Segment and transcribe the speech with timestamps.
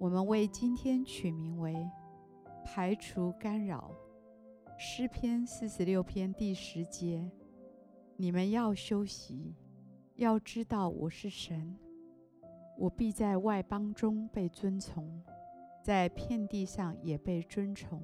[0.00, 1.76] 我们为今天取名为
[2.64, 3.94] “排除干扰”。
[4.78, 7.30] 诗篇四十六篇第十节
[8.16, 9.54] ：“你们要休息，
[10.14, 11.76] 要知道我是神，
[12.78, 15.22] 我必在外邦中被尊崇，
[15.84, 18.00] 在遍地上也被尊崇。”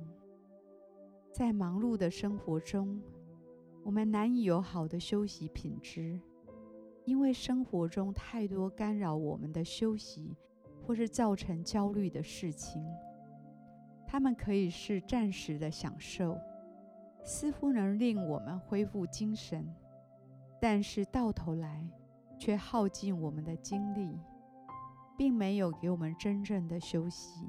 [1.32, 3.00] 在忙碌的生活中，
[3.82, 6.20] 我们难以有好的休息品质，
[7.06, 10.36] 因为生活中太多干扰我们的休息。
[10.86, 12.86] 或是造成焦虑的事情，
[14.06, 16.38] 它们可以是暂时的享受，
[17.24, 19.66] 似乎能令我们恢复精神，
[20.60, 21.84] 但是到头来
[22.38, 24.16] 却耗尽我们的精力，
[25.18, 27.44] 并没有给我们真正的休息。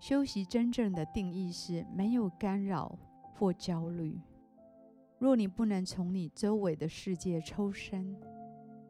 [0.00, 2.98] 休息真正的定义是没有干扰
[3.34, 4.18] 或焦虑。
[5.18, 8.16] 若你不能从你周围的世界抽身，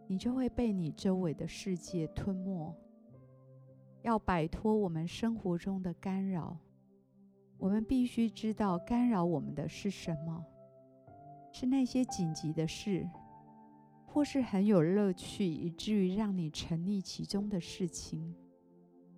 [0.09, 2.75] 你就会被你周围的世界吞没。
[4.03, 6.57] 要摆脱我们生活中的干扰，
[7.59, 10.45] 我们必须知道干扰我们的是什么？
[11.53, 13.09] 是那些紧急的事，
[14.07, 18.35] 或是很有乐趣以至于让你沉溺其中的事情。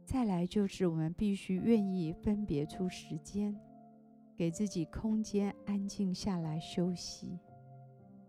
[0.05, 3.55] 再来就是我们必须愿意分别出时间，
[4.37, 7.39] 给自己空间，安静下来休息。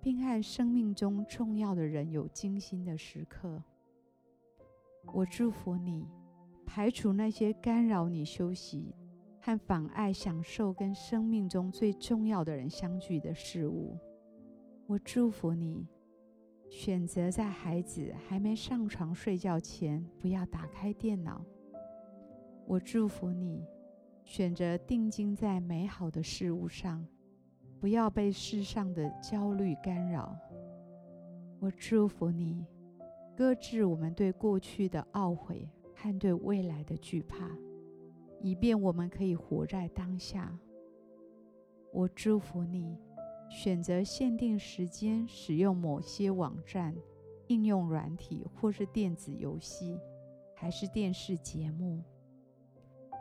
[0.01, 3.63] 并和生命中重要的人有精心的时刻。
[5.13, 6.07] 我祝福你，
[6.65, 8.95] 排除那些干扰你休息
[9.39, 13.97] 和妨碍享受跟生命中最重要的人相聚的事物。
[14.87, 15.87] 我祝福你，
[16.69, 21.43] 选择在孩子还没上床睡觉前不要打开电脑。
[22.65, 23.65] 我祝福你，
[24.23, 27.05] 选择定睛在美好的事物上。
[27.81, 30.37] 不要被世上的焦虑干扰。
[31.59, 32.63] 我祝福你，
[33.35, 37.49] 搁置我们对过去的懊悔和对未来的惧怕，
[38.39, 40.55] 以便我们可以活在当下。
[41.91, 42.99] 我祝福你，
[43.49, 46.95] 选择限定时间使用某些网站、
[47.47, 49.99] 应用软体或是电子游戏，
[50.55, 52.03] 还是电视节目。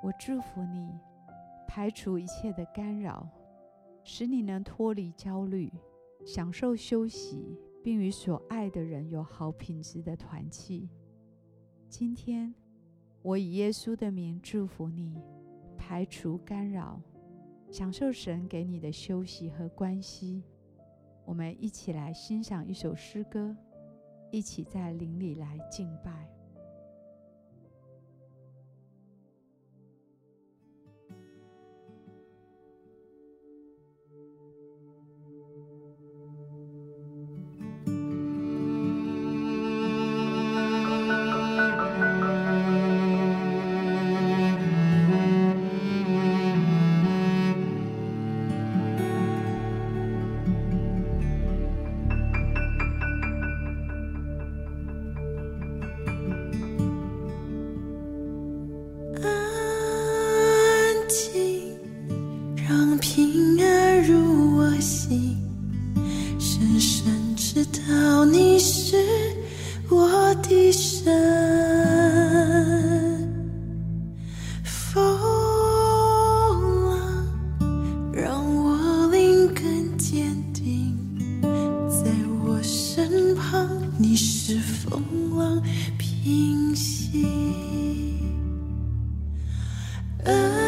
[0.02, 0.90] 我祝福你，
[1.66, 3.26] 排除一切的干扰。
[4.02, 5.72] 使你能脱离焦虑，
[6.24, 10.88] 享受休息，并与所爱的人有好品质的团契。
[11.88, 12.54] 今天，
[13.22, 15.14] 我以耶稣的名祝福你，
[15.76, 17.00] 排除干扰，
[17.70, 20.42] 享受神给你的休息和关系。
[21.24, 23.56] 我们一起来欣赏一首诗歌，
[24.30, 26.39] 一起在灵里来敬拜。
[90.24, 90.59] 平息。